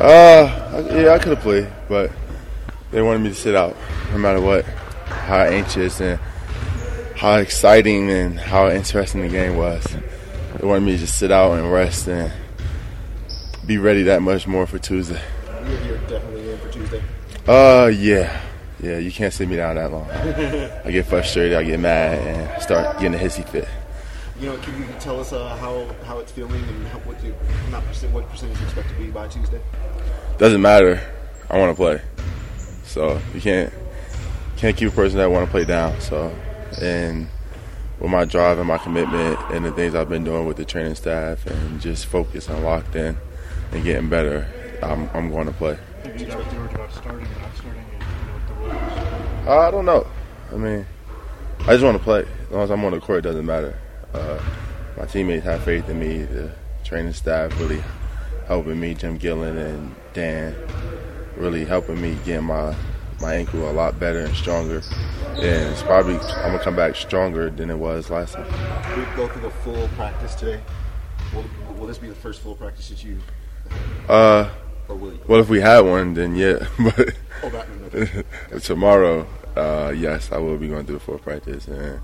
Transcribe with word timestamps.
Uh, 0.00 0.82
yeah, 0.92 1.12
I 1.12 1.18
could 1.18 1.36
have 1.36 1.40
played, 1.40 1.68
but 1.86 2.10
they 2.90 3.02
wanted 3.02 3.18
me 3.18 3.28
to 3.28 3.34
sit 3.34 3.54
out 3.54 3.76
no 4.12 4.18
matter 4.18 4.40
what. 4.40 4.64
How 4.64 5.40
anxious 5.40 6.00
and 6.00 6.18
how 7.16 7.36
exciting 7.36 8.10
and 8.10 8.40
how 8.40 8.70
interesting 8.70 9.20
the 9.20 9.28
game 9.28 9.56
was. 9.56 9.84
They 10.56 10.66
wanted 10.66 10.86
me 10.86 10.92
to 10.92 10.98
just 10.98 11.18
sit 11.18 11.30
out 11.30 11.52
and 11.52 11.70
rest 11.70 12.08
and 12.08 12.32
be 13.66 13.76
ready 13.76 14.04
that 14.04 14.22
much 14.22 14.46
more 14.46 14.66
for 14.66 14.78
Tuesday. 14.78 15.20
You're, 15.86 15.98
definitely 15.98 16.50
in 16.50 16.58
for 16.58 16.70
Tuesday. 16.70 17.02
Uh, 17.46 17.88
yeah. 17.88 18.40
Yeah, 18.82 18.96
you 18.96 19.12
can't 19.12 19.34
sit 19.34 19.48
me 19.48 19.56
down 19.56 19.76
that 19.76 19.92
long. 19.92 20.10
I 20.84 20.90
get 20.90 21.04
frustrated, 21.04 21.58
I 21.58 21.62
get 21.62 21.78
mad, 21.78 22.18
and 22.18 22.62
start 22.62 22.98
getting 22.98 23.14
a 23.14 23.22
hissy 23.22 23.46
fit. 23.46 23.68
You 24.40 24.46
know, 24.46 24.56
can 24.56 24.80
you 24.80 24.88
tell 25.00 25.20
us 25.20 25.34
uh, 25.34 25.54
how 25.56 25.84
how 26.06 26.18
it's 26.18 26.32
feeling 26.32 26.64
and 26.64 26.86
how, 26.88 26.98
what 27.00 27.22
you 27.22 27.34
not 27.70 27.84
percent 27.84 28.14
what 28.14 28.26
percentage 28.30 28.58
you 28.58 28.64
expect 28.64 28.88
to 28.88 28.94
be 28.94 29.10
by 29.10 29.28
Tuesday? 29.28 29.60
Doesn't 30.38 30.62
matter. 30.62 30.98
I 31.50 31.58
want 31.58 31.76
to 31.76 31.76
play, 31.76 32.00
so 32.82 33.20
you 33.34 33.42
can't 33.42 33.70
can't 34.56 34.74
keep 34.74 34.88
a 34.88 34.92
person 34.92 35.18
that 35.18 35.30
want 35.30 35.44
to 35.44 35.50
play 35.50 35.66
down. 35.66 36.00
So, 36.00 36.34
and 36.80 37.28
with 37.98 38.10
my 38.10 38.24
drive 38.24 38.58
and 38.58 38.66
my 38.66 38.78
commitment 38.78 39.38
and 39.50 39.62
the 39.62 39.72
things 39.72 39.94
I've 39.94 40.08
been 40.08 40.24
doing 40.24 40.46
with 40.46 40.56
the 40.56 40.64
training 40.64 40.94
staff 40.94 41.44
and 41.44 41.78
just 41.78 42.06
focus 42.06 42.48
and 42.48 42.64
locked 42.64 42.96
in 42.96 43.18
and 43.72 43.84
getting 43.84 44.08
better, 44.08 44.48
I'm 44.82 45.10
I'm 45.12 45.30
going 45.30 45.48
to 45.48 45.52
play. 45.52 45.78
Have 46.04 46.18
you 46.18 46.26
talked 46.26 46.48
to 46.48 46.56
George 46.56 46.72
about 46.72 46.92
starting 46.94 47.26
or 47.26 47.40
not 47.40 47.56
starting 47.56 47.84
and 47.92 47.92
you 47.92 48.26
know, 48.26 48.32
what 48.32 48.48
the 48.48 49.44
rules? 49.44 49.48
Uh, 49.48 49.58
I 49.58 49.70
don't 49.70 49.84
know. 49.84 50.06
I 50.50 50.56
mean, 50.56 50.86
I 51.60 51.72
just 51.72 51.84
want 51.84 51.98
to 51.98 52.02
play. 52.02 52.20
As 52.20 52.50
long 52.50 52.62
as 52.62 52.70
I'm 52.70 52.82
on 52.86 52.92
the 52.92 53.00
court, 53.00 53.18
it 53.18 53.28
doesn't 53.28 53.44
matter. 53.44 53.78
Uh, 54.14 54.40
my 54.96 55.04
teammates 55.06 55.44
have 55.44 55.62
faith 55.62 55.88
in 55.88 55.98
me. 55.98 56.22
The 56.24 56.50
training 56.84 57.12
staff 57.12 57.58
really 57.60 57.82
helping 58.46 58.80
me. 58.80 58.94
Jim 58.94 59.16
Gillen 59.18 59.56
and 59.56 59.94
Dan 60.12 60.54
really 61.36 61.64
helping 61.64 62.00
me 62.00 62.16
get 62.24 62.42
my 62.42 62.74
my 63.20 63.34
ankle 63.34 63.70
a 63.70 63.72
lot 63.72 63.98
better 64.00 64.20
and 64.20 64.34
stronger. 64.34 64.82
And 65.34 65.70
it's 65.72 65.82
probably 65.82 66.16
I'm 66.16 66.52
gonna 66.52 66.58
come 66.58 66.76
back 66.76 66.96
stronger 66.96 67.50
than 67.50 67.70
it 67.70 67.78
was 67.78 68.10
last 68.10 68.34
time. 68.34 68.46
We 68.98 69.04
go 69.16 69.28
through 69.28 69.42
the 69.42 69.50
full 69.50 69.88
practice 69.96 70.34
today. 70.34 70.60
Will, 71.34 71.44
will 71.78 71.86
this 71.86 71.98
be 71.98 72.08
the 72.08 72.14
first 72.14 72.40
full 72.40 72.56
practice 72.56 72.88
that 72.88 73.04
you, 73.04 73.18
Uh, 74.08 74.50
or 74.88 74.96
will 74.96 75.12
you? 75.12 75.20
well, 75.28 75.40
if 75.40 75.48
we 75.48 75.60
had 75.60 75.80
one, 75.80 76.14
then 76.14 76.34
yeah. 76.34 76.66
But 76.78 77.14
Oh, 77.42 78.58
tomorrow, 78.60 79.26
uh, 79.56 79.92
yes, 79.96 80.30
I 80.32 80.38
will 80.38 80.56
be 80.58 80.68
going 80.68 80.84
through 80.86 80.96
the 80.96 81.00
full 81.00 81.18
practice 81.18 81.68
and 81.68 82.00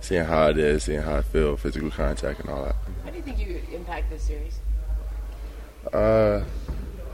seeing 0.00 0.24
how 0.24 0.48
it 0.48 0.58
is, 0.58 0.84
seeing 0.84 1.02
how 1.02 1.16
I 1.16 1.22
feel, 1.22 1.56
physical 1.56 1.90
contact, 1.90 2.40
and 2.40 2.50
all 2.50 2.64
that. 2.64 2.76
How 3.04 3.10
do 3.10 3.16
you 3.16 3.22
think 3.22 3.38
you 3.38 3.62
impact 3.72 4.10
this 4.10 4.22
series? 4.22 4.60
Uh, 5.92 6.44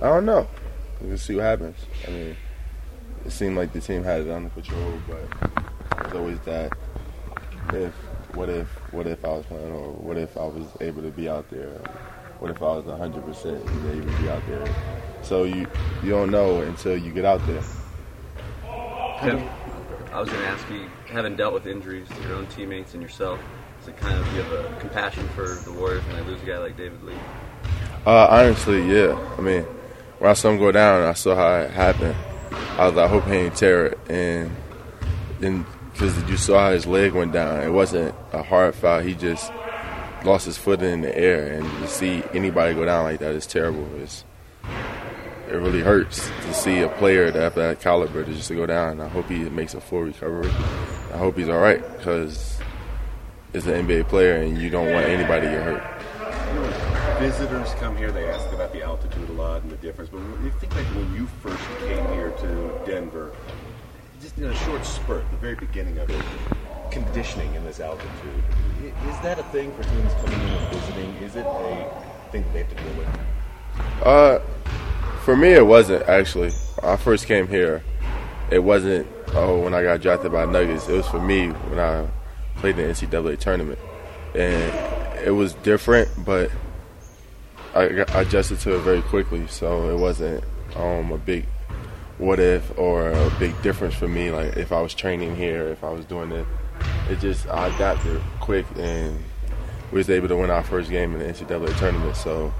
I 0.00 0.06
don't 0.06 0.26
know. 0.26 0.48
We'll 1.00 1.18
see 1.18 1.34
what 1.34 1.44
happens. 1.44 1.76
I 2.06 2.10
mean, 2.10 2.36
it 3.24 3.30
seemed 3.30 3.56
like 3.56 3.72
the 3.72 3.80
team 3.80 4.02
had 4.02 4.22
it 4.22 4.30
under 4.30 4.50
control, 4.50 4.98
but 5.08 6.02
there's 6.02 6.14
always 6.14 6.40
that 6.40 6.72
if, 7.72 7.92
what 8.34 8.48
if, 8.48 8.66
what 8.92 9.06
if 9.06 9.24
I 9.24 9.28
was 9.28 9.46
playing, 9.46 9.72
or 9.72 9.92
what 9.92 10.16
if 10.16 10.36
I 10.36 10.46
was 10.46 10.66
able 10.80 11.02
to 11.02 11.10
be 11.10 11.28
out 11.28 11.48
there, 11.50 11.80
what 12.38 12.50
if 12.50 12.62
I 12.62 12.76
was 12.76 12.84
100% 12.84 13.44
and 13.44 13.90
able 13.90 14.12
to 14.12 14.22
be 14.22 14.28
out 14.28 14.46
there. 14.46 14.66
So 15.22 15.44
you 15.44 15.66
you 16.02 16.10
don't 16.10 16.30
know 16.30 16.60
until 16.60 16.96
you 16.96 17.12
get 17.12 17.24
out 17.24 17.44
there. 17.46 17.62
Kev, 18.62 19.48
I 20.12 20.20
was 20.20 20.28
going 20.28 20.42
to 20.42 20.48
ask 20.48 20.70
you, 20.70 20.86
having 21.14 21.36
dealt 21.36 21.54
with 21.54 21.66
injuries 21.66 22.08
to 22.08 22.22
your 22.22 22.34
own 22.34 22.46
teammates 22.48 22.92
and 22.92 23.02
yourself, 23.02 23.40
is 23.80 23.88
it 23.88 23.96
kind 23.96 24.18
of 24.18 24.26
you 24.34 24.42
have 24.42 24.52
a 24.52 24.80
compassion 24.80 25.28
for 25.28 25.46
the 25.64 25.72
Warriors 25.72 26.04
when 26.06 26.16
they 26.16 26.22
lose 26.22 26.42
a 26.42 26.46
guy 26.46 26.58
like 26.58 26.76
David 26.76 27.02
Lee? 27.04 27.14
Uh, 28.04 28.26
honestly, 28.28 28.82
yeah. 28.92 29.18
I 29.38 29.40
mean, 29.40 29.62
when 30.18 30.30
I 30.30 30.34
saw 30.34 30.50
him 30.50 30.58
go 30.58 30.72
down, 30.72 31.02
I 31.02 31.12
saw 31.14 31.34
how 31.34 31.60
it 31.60 31.70
happened. 31.70 32.16
I 32.78 32.86
was 32.86 32.94
like, 32.94 33.06
I 33.06 33.08
hope 33.08 33.24
he 33.24 33.32
ain't 33.32 33.56
tear 33.56 33.86
it. 33.86 33.98
And 34.08 34.54
then, 35.38 35.64
because 35.92 36.22
you 36.28 36.36
saw 36.36 36.58
how 36.58 36.72
his 36.72 36.86
leg 36.86 37.12
went 37.12 37.32
down, 37.32 37.62
it 37.62 37.70
wasn't 37.70 38.14
a 38.32 38.42
hard 38.42 38.74
foul. 38.74 39.00
He 39.00 39.14
just 39.14 39.52
lost 40.24 40.46
his 40.46 40.58
foot 40.58 40.82
in 40.82 41.02
the 41.02 41.16
air. 41.16 41.52
And 41.52 41.70
to 41.80 41.88
see 41.88 42.24
anybody 42.34 42.74
go 42.74 42.84
down 42.84 43.04
like 43.04 43.20
that 43.20 43.34
is 43.34 43.46
terrible. 43.46 43.88
It's, 44.02 44.24
it 45.48 45.54
really 45.54 45.82
hurts 45.82 46.26
to 46.26 46.54
see 46.54 46.80
a 46.80 46.88
player 46.88 47.30
that 47.30 47.40
have 47.40 47.54
that 47.54 47.80
caliber 47.80 48.24
to 48.24 48.32
just 48.32 48.50
go 48.50 48.66
down. 48.66 49.00
I 49.00 49.08
hope 49.08 49.28
he 49.28 49.38
makes 49.50 49.74
a 49.74 49.80
full 49.80 50.02
recovery. 50.02 50.50
I 51.14 51.16
hope 51.16 51.36
he's 51.36 51.48
all 51.48 51.60
right 51.60 51.80
because 51.96 52.58
it's 53.52 53.66
an 53.66 53.86
NBA 53.86 54.08
player 54.08 54.34
and 54.34 54.58
you 54.58 54.68
don't 54.68 54.92
want 54.92 55.06
anybody 55.06 55.46
to 55.46 55.52
get 55.52 55.62
hurt. 55.62 57.20
visitors 57.20 57.72
come 57.74 57.96
here, 57.96 58.10
they 58.10 58.28
ask 58.28 58.52
about 58.52 58.72
the 58.72 58.82
altitude 58.82 59.28
a 59.28 59.32
lot 59.32 59.62
and 59.62 59.70
the 59.70 59.76
difference. 59.76 60.10
But 60.10 60.22
when 60.22 60.44
you 60.44 60.50
think 60.58 60.74
like 60.74 60.86
when 60.86 61.14
you 61.14 61.28
first 61.40 61.62
came 61.86 62.04
here 62.14 62.30
to 62.30 62.80
Denver, 62.84 63.30
just 64.20 64.36
in 64.38 64.44
a 64.46 64.54
short 64.56 64.84
spurt, 64.84 65.24
the 65.30 65.36
very 65.36 65.54
beginning 65.54 65.98
of 65.98 66.10
it, 66.10 66.20
conditioning 66.90 67.54
in 67.54 67.64
this 67.64 67.78
altitude, 67.78 68.42
is 68.82 69.20
that 69.20 69.38
a 69.38 69.44
thing 69.44 69.72
for 69.76 69.84
teams 69.84 70.12
coming 70.14 70.40
in 70.40 70.48
and 70.48 70.74
visiting? 70.74 71.14
Is 71.22 71.36
it 71.36 71.46
a 71.46 72.02
thing 72.32 72.42
that 72.42 72.52
they 72.52 72.58
have 72.58 72.70
to 72.70 72.82
deal 72.82 72.94
with? 72.98 73.08
Uh, 74.02 74.38
for 75.22 75.36
me, 75.36 75.50
it 75.52 75.64
wasn't 75.64 76.08
actually. 76.08 76.50
When 76.80 76.92
I 76.92 76.96
first 76.96 77.26
came 77.26 77.46
here, 77.46 77.84
it 78.50 78.58
wasn't. 78.58 79.06
Oh, 79.36 79.60
when 79.60 79.74
I 79.74 79.82
got 79.82 80.00
drafted 80.00 80.30
by 80.30 80.44
Nuggets, 80.44 80.88
it 80.88 80.92
was 80.92 81.08
for 81.08 81.20
me 81.20 81.48
when 81.48 81.80
I 81.80 82.06
played 82.56 82.76
the 82.76 82.82
NCAA 82.82 83.38
tournament, 83.38 83.78
and 84.34 85.18
it 85.24 85.32
was 85.32 85.54
different, 85.54 86.08
but 86.24 86.50
I, 87.74 87.84
adjusted 88.14 88.60
to 88.60 88.76
it 88.76 88.80
very 88.80 89.02
quickly. 89.02 89.46
So 89.48 89.90
it 89.90 89.98
wasn't 89.98 90.44
um, 90.76 91.10
a 91.10 91.18
big 91.18 91.46
what 92.18 92.38
if 92.38 92.78
or 92.78 93.10
a 93.10 93.30
big 93.38 93.60
difference 93.62 93.94
for 93.94 94.08
me. 94.08 94.30
Like 94.30 94.56
if 94.56 94.72
I 94.72 94.80
was 94.80 94.94
training 94.94 95.36
here, 95.36 95.66
if 95.68 95.82
I 95.82 95.90
was 95.90 96.04
doing 96.04 96.30
it, 96.32 96.46
it 97.10 97.18
just 97.20 97.48
I 97.48 97.68
adapted 97.74 98.20
quick 98.40 98.66
and 98.76 99.20
we 99.90 99.98
was 99.98 100.10
able 100.10 100.28
to 100.28 100.36
win 100.36 100.50
our 100.50 100.62
first 100.62 100.90
game 100.90 101.12
in 101.12 101.18
the 101.18 101.24
NCAA 101.24 101.76
tournament. 101.78 102.16
So 102.16 102.52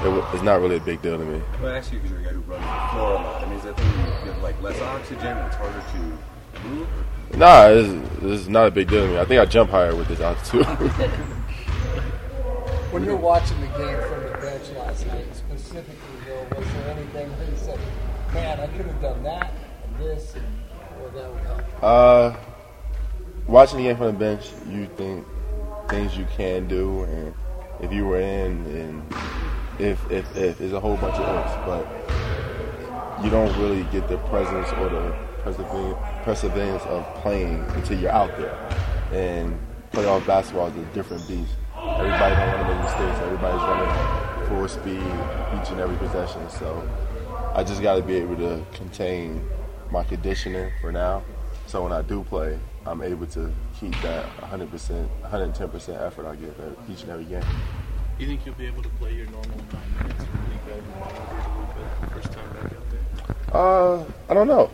it, 0.00 0.24
it's 0.34 0.42
not 0.42 0.60
really 0.60 0.76
a 0.76 0.80
big 0.80 1.02
deal 1.02 1.18
to 1.18 1.24
me. 1.24 1.42
Well, 1.60 1.72
I 1.72 1.78
ask 1.78 1.92
you 1.92 1.98
because 1.98 2.10
you're 2.12 2.20
a 2.20 2.24
guy 2.24 2.30
who 2.30 2.40
runs 2.40 2.64
the 2.64 2.94
floor 2.96 3.12
a 3.12 3.14
lot. 3.14 3.42
I 3.42 3.46
mean, 3.46 3.58
is 3.58 3.64
that 3.64 3.76
thing 3.76 3.86
you 3.86 4.32
have 4.32 4.42
like 4.42 4.60
less 4.62 4.80
oxygen 4.80 5.26
and 5.26 5.46
it's 5.46 5.56
harder 5.56 5.82
to 5.92 6.68
move? 6.68 6.88
Nah, 7.36 7.68
it's, 7.68 8.22
it's 8.22 8.48
not 8.48 8.66
a 8.68 8.70
big 8.70 8.88
deal 8.88 9.06
to 9.06 9.12
me. 9.12 9.18
I 9.18 9.24
think 9.24 9.40
I 9.40 9.44
jump 9.46 9.70
higher 9.70 9.94
with 9.94 10.08
this 10.08 10.20
altitude. 10.20 10.66
When 12.92 13.04
you're 13.04 13.16
watching 13.16 13.58
the 13.62 13.68
game 13.68 13.98
from 14.02 14.22
the 14.22 14.36
bench 14.38 14.68
last 14.76 15.06
night, 15.06 15.24
specifically, 15.34 15.94
Will, 16.26 16.46
was 16.58 16.72
there 16.74 16.90
anything 16.90 17.30
that 17.38 17.48
you 17.48 17.56
said, 17.56 17.80
man, 18.34 18.60
I 18.60 18.66
could 18.66 18.84
have 18.84 19.00
done 19.00 19.22
that 19.22 19.54
and 19.86 19.98
this, 19.98 20.34
and, 20.34 20.44
or 21.00 21.08
that 21.08 21.32
would 21.32 21.42
help? 21.42 21.82
uh, 21.82 22.36
watching 23.46 23.78
the 23.78 23.84
game 23.84 23.96
from 23.96 24.06
the 24.08 24.12
bench, 24.12 24.50
you 24.68 24.86
think 24.98 25.26
things 25.88 26.18
you 26.18 26.26
can 26.36 26.68
do, 26.68 27.04
and 27.04 27.34
if 27.80 27.94
you 27.94 28.04
were 28.04 28.20
in, 28.20 28.66
and 28.66 29.14
if 29.78 30.10
if 30.10 30.36
if, 30.36 30.72
a 30.72 30.80
whole 30.80 30.96
bunch 30.96 31.16
of 31.16 31.46
ifs, 31.46 31.54
but 31.66 33.24
you 33.24 33.30
don't 33.30 33.56
really 33.58 33.84
get 33.84 34.08
the 34.08 34.18
presence 34.28 34.68
or 34.72 34.88
the 34.88 35.14
perseverance, 36.24 36.82
of 36.84 37.04
playing 37.16 37.64
until 37.70 37.98
you're 37.98 38.10
out 38.10 38.36
there. 38.36 38.56
And 39.12 39.58
playoff 39.92 40.26
basketball 40.26 40.68
is 40.68 40.76
a 40.76 40.84
different 40.94 41.26
beast. 41.28 41.52
Everybody 41.76 42.34
don't 42.34 42.48
want 42.48 42.68
to 42.68 42.74
make 42.74 42.84
mistakes. 42.84 43.18
Everybody's 43.20 43.62
running 43.62 44.48
full 44.48 44.68
speed 44.68 45.60
each 45.60 45.70
and 45.70 45.80
every 45.80 45.96
possession. 45.96 46.48
So 46.50 46.88
I 47.54 47.64
just 47.64 47.82
got 47.82 47.96
to 47.96 48.02
be 48.02 48.14
able 48.16 48.36
to 48.36 48.64
contain 48.72 49.44
my 49.90 50.04
conditioning 50.04 50.70
for 50.80 50.92
now. 50.92 51.22
So 51.66 51.82
when 51.82 51.92
I 51.92 52.02
do 52.02 52.24
play, 52.24 52.58
I'm 52.86 53.02
able 53.02 53.26
to 53.28 53.52
keep 53.78 53.92
that 54.02 54.26
100%, 54.38 55.08
110% 55.22 56.02
effort 56.02 56.26
I 56.26 56.36
give 56.36 56.58
uh, 56.60 56.92
each 56.92 57.02
and 57.02 57.10
every 57.10 57.24
game. 57.24 57.44
You 58.22 58.28
think 58.28 58.46
you'll 58.46 58.54
be 58.54 58.66
able 58.66 58.84
to 58.84 58.88
play 58.88 59.12
your 59.16 59.26
normal 59.26 59.58
nine 59.72 59.94
minutes 60.00 60.24
really 60.32 60.60
good 60.64 60.84
and 60.84 61.00
migrate 61.00 61.18
a 61.18 61.48
little 61.48 61.74
bit 61.74 62.00
the 62.00 62.06
first 62.06 62.32
time 62.32 62.52
back 62.52 62.64
out 62.66 62.90
there? 62.92 63.60
Uh, 63.60 64.04
I 64.30 64.34
don't 64.34 64.46
know. 64.46 64.70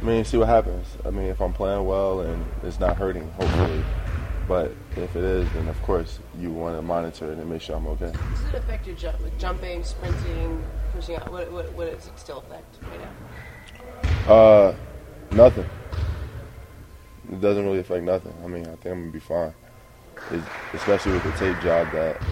I 0.00 0.04
mean, 0.04 0.24
see 0.24 0.36
what 0.36 0.46
happens. 0.46 0.86
I 1.04 1.10
mean, 1.10 1.26
if 1.26 1.40
I'm 1.40 1.52
playing 1.52 1.84
well 1.84 2.20
and 2.20 2.46
it's 2.62 2.78
not 2.78 2.96
hurting, 2.98 3.28
hopefully. 3.32 3.82
But 4.46 4.70
if 4.94 5.16
it 5.16 5.24
is, 5.24 5.52
then 5.54 5.66
of 5.66 5.82
course 5.82 6.20
you 6.38 6.52
want 6.52 6.78
to 6.78 6.82
monitor 6.82 7.32
it 7.32 7.38
and 7.38 7.50
make 7.50 7.62
sure 7.62 7.74
I'm 7.74 7.88
okay. 7.88 8.12
Does 8.12 8.44
it 8.44 8.54
affect 8.54 8.86
your 8.86 8.94
jump, 8.94 9.20
with 9.20 9.36
jumping, 9.40 9.82
sprinting, 9.82 10.62
pushing 10.94 11.16
out? 11.16 11.32
What, 11.32 11.50
what, 11.50 11.72
what 11.72 11.92
does 11.92 12.06
it 12.06 12.16
still 12.16 12.44
affect 12.46 12.78
right 12.84 13.00
now? 14.28 14.32
Uh, 14.32 14.74
nothing. 15.32 15.68
It 17.28 17.40
doesn't 17.40 17.64
really 17.64 17.80
affect 17.80 18.04
nothing. 18.04 18.34
I 18.44 18.46
mean, 18.46 18.62
I 18.68 18.76
think 18.76 18.86
I'm 18.86 19.00
gonna 19.00 19.10
be 19.10 19.18
fine. 19.18 19.52
It, 20.30 20.44
especially 20.74 21.14
with 21.14 21.24
the 21.24 21.32
tape 21.32 21.60
job 21.60 21.90
that 21.90 22.22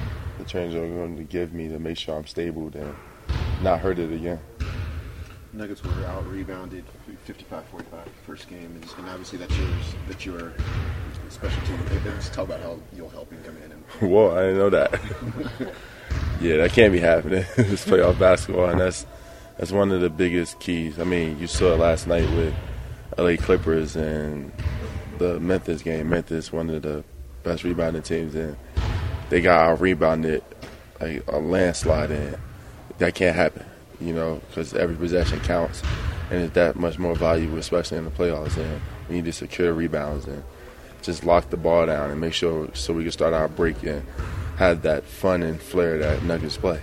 trainers 0.51 0.75
are 0.75 0.87
going 0.87 1.17
to 1.17 1.23
give 1.23 1.55
me 1.55 1.69
to 1.69 1.79
make 1.79 1.97
sure 1.97 2.17
I'm 2.17 2.27
stable 2.27 2.71
and 2.75 2.95
not 3.63 3.79
hurt 3.81 3.99
it 3.99 4.13
again. 4.13 4.41
Nuggets 5.53 5.83
were 5.83 5.93
out 6.07 6.27
rebounded 6.29 6.85
55-45 7.27 7.63
first 8.27 8.49
game, 8.49 8.67
and, 8.67 8.85
and 8.99 9.09
obviously 9.09 9.39
that's 9.39 9.57
yours. 9.57 9.95
That's 10.09 10.27
your 10.27 10.53
special 11.29 11.63
team. 11.67 11.79
Let's 12.05 12.29
talk 12.29 12.47
about 12.47 12.61
how 12.61 12.79
you'll 12.93 13.09
help 13.11 13.31
him 13.33 13.43
come 13.45 13.57
in. 13.59 13.73
And 13.73 13.85
Whoa, 14.13 14.37
I 14.37 14.41
didn't 14.43 14.59
know 14.59 14.71
that. 14.71 14.93
yeah, 16.41 16.57
that 16.59 16.73
can't 16.73 16.93
be 16.93 17.01
happening. 17.01 17.45
it's 17.57 17.85
playoff 17.85 18.19
basketball, 18.19 18.71
and 18.71 18.81
that's 18.81 19.07
That's 19.59 19.73
one 19.73 19.93
of 19.93 20.01
the 20.01 20.11
biggest 20.11 20.59
keys. 20.61 20.99
I 20.99 21.05
mean, 21.05 21.39
you 21.39 21.47
saw 21.47 21.75
it 21.75 21.79
last 21.79 22.07
night 22.07 22.29
with 22.31 22.55
LA 23.19 23.37
Clippers 23.37 23.95
and 23.95 24.53
the 25.19 25.39
Memphis 25.39 25.83
game. 25.83 26.09
Memphis, 26.11 26.53
one 26.53 26.71
of 26.71 26.83
the 26.83 27.05
best 27.43 27.65
rebounding 27.65 28.03
teams, 28.03 28.35
and 28.35 28.57
they 29.31 29.41
got 29.41 29.81
rebounded 29.81 30.45
like 31.01 31.23
a 31.29 31.39
landslide, 31.39 32.11
and 32.11 32.37
that 32.99 33.15
can't 33.15 33.35
happen, 33.35 33.65
you 34.01 34.13
know, 34.13 34.43
because 34.49 34.75
every 34.75 34.97
possession 34.97 35.41
counts, 35.41 35.83
and 36.31 36.43
it's 36.43 36.55
that 36.55 36.77
much 36.77 36.99
more 36.99 37.15
valuable, 37.15 37.59
especially 37.59 37.99
in 37.99 38.05
the 38.05 38.11
playoffs. 38.11 38.59
And 38.59 38.81
we 39.09 39.17
need 39.17 39.25
to 39.25 39.33
secure 39.33 39.73
rebounds 39.73 40.27
and 40.27 40.43
just 41.01 41.25
lock 41.25 41.49
the 41.49 41.57
ball 41.57 41.87
down 41.87 42.11
and 42.11 42.21
make 42.21 42.35
sure 42.35 42.69
so 42.75 42.93
we 42.93 43.05
can 43.05 43.13
start 43.13 43.33
our 43.33 43.49
break 43.49 43.83
and 43.85 44.07
have 44.57 44.83
that 44.83 45.05
fun 45.05 45.43
and 45.43 45.61
flair 45.61 45.97
that 45.99 46.23
Nuggets 46.25 46.59
play. 46.59 46.83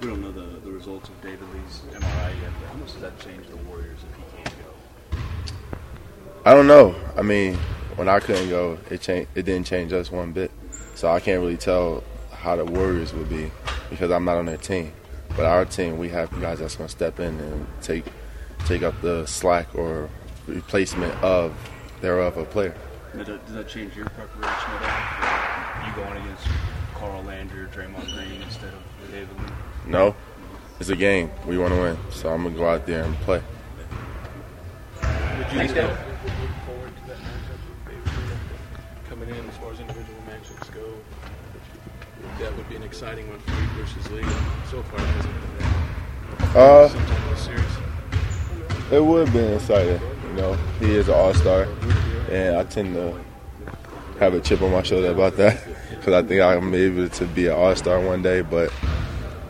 We 0.00 0.08
don't 0.08 0.22
know 0.22 0.32
the, 0.32 0.60
the 0.60 0.70
results 0.72 1.08
of 1.08 1.20
David 1.20 1.46
Lee's 1.52 1.82
MRI 1.92 2.28
yet, 2.42 2.50
but 2.58 2.68
how 2.70 2.78
much 2.78 2.92
does 2.92 3.02
that 3.02 3.18
change 3.20 3.46
the 3.48 3.56
Warriors 3.68 3.98
if 4.10 4.16
he 4.16 4.42
can't 4.42 4.54
go? 4.58 5.18
I 6.44 6.54
don't 6.54 6.66
know. 6.66 6.96
I 7.16 7.22
mean, 7.22 7.54
when 7.96 8.08
I 8.08 8.18
couldn't 8.18 8.48
go, 8.48 8.78
it 8.90 9.02
changed. 9.02 9.30
It 9.34 9.44
didn't 9.44 9.66
change 9.66 9.92
us 9.92 10.10
one 10.10 10.32
bit. 10.32 10.50
So 11.00 11.10
I 11.10 11.18
can't 11.18 11.40
really 11.40 11.56
tell 11.56 12.04
how 12.30 12.56
the 12.56 12.64
Warriors 12.66 13.14
would 13.14 13.30
be 13.30 13.50
because 13.88 14.10
I'm 14.10 14.26
not 14.26 14.36
on 14.36 14.44
their 14.44 14.58
team. 14.58 14.92
But 15.34 15.46
our 15.46 15.64
team, 15.64 15.96
we 15.96 16.10
have 16.10 16.30
guys 16.42 16.58
that's 16.58 16.76
going 16.76 16.88
to 16.88 16.92
step 16.94 17.18
in 17.18 17.40
and 17.40 17.66
take 17.80 18.04
take 18.66 18.82
up 18.82 19.00
the 19.00 19.24
slack 19.24 19.74
or 19.74 20.10
replacement 20.46 21.14
of 21.24 21.56
thereof 22.02 22.36
a 22.36 22.44
player. 22.44 22.74
Does 23.16 23.28
that, 23.28 23.46
does 23.46 23.54
that 23.54 23.66
change 23.66 23.96
your 23.96 24.10
preparation 24.10 24.44
at 24.44 24.82
all? 24.82 25.94
For 25.94 26.00
you 26.00 26.04
going 26.04 26.22
against 26.22 26.46
Carl 26.92 27.22
Landry 27.22 27.62
or 27.62 27.68
Draymond 27.68 28.14
Green 28.14 28.42
instead 28.42 28.74
of 28.74 29.10
David 29.10 29.38
Lee? 29.38 29.52
No, 29.86 30.14
it's 30.80 30.90
a 30.90 30.96
game. 30.96 31.30
We 31.46 31.56
want 31.56 31.72
to 31.72 31.80
win, 31.80 31.96
so 32.10 32.28
I'm 32.28 32.42
gonna 32.42 32.54
go 32.54 32.68
out 32.68 32.84
there 32.84 33.04
and 33.04 33.14
play. 33.20 33.42
Would 35.00 35.52
you 35.54 36.09
In 39.30 39.48
as 39.48 39.56
far 39.58 39.70
as 39.70 39.78
individual 39.78 40.18
matchups 40.28 40.74
go? 40.74 40.92
That 42.40 42.56
would 42.56 42.68
be 42.68 42.74
an 42.74 42.82
exciting 42.82 43.28
one 43.28 43.38
for 43.38 43.52
you 43.52 43.68
versus 43.80 44.10
Lee. 44.10 44.22
So 44.68 44.82
far, 44.82 44.98
it 44.98 45.06
hasn't 45.06 45.34
been 45.40 45.58
that. 46.52 46.56
Uh, 46.56 46.88
Sometime 46.88 47.36
series. 47.36 48.90
It 48.90 49.04
would 49.04 49.26
have 49.26 49.32
been 49.32 49.54
exciting. 49.54 50.00
You 50.30 50.32
know, 50.32 50.54
he 50.80 50.96
is 50.96 51.08
an 51.08 51.14
all 51.14 51.32
star, 51.34 51.68
and 52.28 52.56
I 52.56 52.64
tend 52.64 52.94
to 52.94 53.20
have 54.18 54.34
a 54.34 54.40
chip 54.40 54.62
on 54.62 54.72
my 54.72 54.82
shoulder 54.82 55.12
about 55.12 55.36
that 55.36 55.62
because 55.90 56.12
I 56.12 56.26
think 56.26 56.40
I'm 56.40 56.74
able 56.74 57.08
to 57.08 57.24
be 57.26 57.46
an 57.46 57.52
all 57.52 57.76
star 57.76 58.00
one 58.00 58.22
day. 58.22 58.40
But 58.40 58.72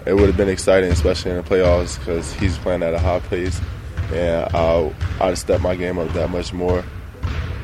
it 0.05 0.13
would 0.13 0.27
have 0.27 0.37
been 0.37 0.51
exciting, 0.51 0.93
especially 0.93 1.31
in 1.31 1.39
the 1.39 1.43
playoffs, 1.43 1.99
because 1.99 2.35
he's 2.35 2.59
playing 2.59 2.83
at 2.83 2.93
a 2.93 2.99
high 2.99 3.21
pace, 3.21 3.59
and 4.13 4.55
I'll 4.55 4.93
I'd 5.23 5.39
step 5.39 5.63
my 5.63 5.75
game 5.75 5.99
up 5.99 6.13
that 6.13 6.29
much 6.29 6.53
more. 6.53 6.85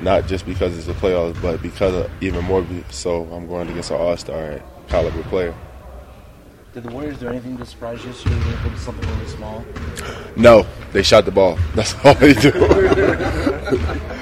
Not 0.02 0.26
just 0.26 0.44
because 0.46 0.76
it's 0.76 0.87
the 0.87 0.93
playoffs, 0.93 1.40
but 1.40 1.62
because 1.62 1.94
of 1.94 2.10
even 2.22 2.44
more. 2.44 2.64
So 2.90 3.25
I'm 3.32 3.46
going 3.46 3.69
against 3.69 3.90
an 3.90 3.96
all 3.96 4.16
star 4.16 4.60
caliber 4.88 5.22
player. 5.25 5.54
Did 6.75 6.82
the 6.82 6.90
Warriors 6.90 7.19
do 7.19 7.28
anything 7.28 7.56
to 7.56 7.64
surprise 7.64 8.02
you 8.04 8.10
yesterday? 8.10 8.37
Even 8.37 8.52
if 8.52 8.66
it 8.66 8.72
was 8.72 8.81
something 8.82 9.08
really 9.08 9.28
small? 9.28 9.64
No, 10.37 10.66
they 10.93 11.02
shot 11.02 11.25
the 11.25 11.31
ball. 11.31 11.58
That's 11.75 11.94
all 12.04 12.14
they 12.14 12.34
do. 12.34 12.52